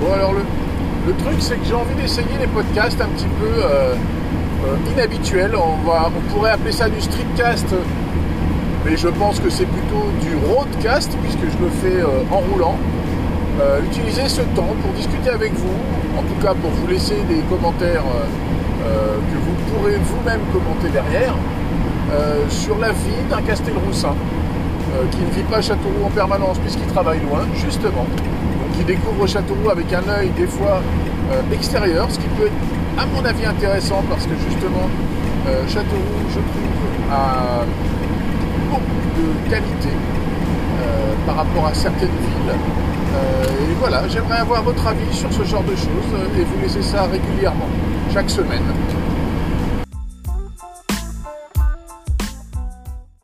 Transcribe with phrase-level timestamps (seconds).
[0.00, 3.94] Bon, alors le, truc, c'est que j'ai envie d'essayer les podcasts un petit peu euh,
[4.66, 5.54] euh, inhabituels.
[5.54, 7.66] On, pourrait appeler ça du streetcast,
[8.84, 12.76] mais je pense que c'est plutôt du roadcast, puisque je le fais euh, en roulant.
[13.88, 18.02] Utiliser ce temps pour discuter avec vous, en tout cas pour vous laisser des commentaires
[18.82, 21.36] que vous pourrez vous-même commenter derrière,
[22.48, 24.16] sur la vie d'un Castelroussin
[25.12, 28.06] qui ne vit pas à Châteauroux en permanence puisqu'il travaille loin, justement.
[28.78, 30.80] Il découvre Châteauroux avec un œil des fois
[31.32, 34.88] euh, extérieur, ce qui peut être à mon avis intéressant parce que justement
[35.46, 37.64] euh, Châteauroux, je trouve, a
[38.70, 38.84] beaucoup
[39.16, 42.54] de qualité euh, par rapport à certaines villes.
[43.14, 47.04] Et voilà, j'aimerais avoir votre avis sur ce genre de choses et vous laisser ça
[47.04, 47.68] régulièrement,
[48.12, 48.62] chaque semaine.